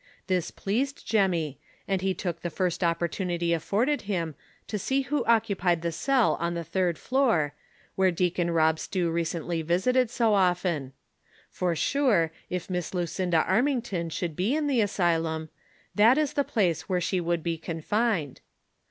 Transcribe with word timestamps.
This 0.25 0.49
pleased 0.49 1.05
Jemmy, 1.05 1.59
and 1.87 2.01
he 2.01 2.15
took 2.15 2.41
the 2.41 2.49
first 2.49 2.81
opportu 2.81 3.23
nity 3.23 3.55
afforded 3.55 4.01
him 4.09 4.33
to 4.65 4.79
see 4.79 5.01
who 5.01 5.23
occupied 5.25 5.83
the 5.83 5.91
cell 5.91 6.37
on 6.39 6.55
the 6.55 6.63
third 6.63 6.97
floor, 6.97 7.53
wliere 7.99 8.15
Deacon 8.15 8.49
Reb 8.49 8.79
Stew 8.79 9.11
recently 9.11 9.61
visited 9.61 10.09
so 10.09 10.33
often; 10.33 10.93
for 11.51 11.75
sui 11.75 12.23
e, 12.23 12.29
if 12.49 12.67
Miss 12.67 12.95
Lucinda 12.95 13.43
Arniington 13.47 14.09
should 14.11 14.35
be 14.35 14.55
in 14.55 14.65
the 14.65 14.81
asylum, 14.81 15.49
that 15.93 16.17
is 16.17 16.33
the 16.33 16.43
place 16.43 16.89
where 16.89 16.99
she 16.99 17.21
would 17.21 17.43
be 17.43 17.59
confined. 17.59 18.41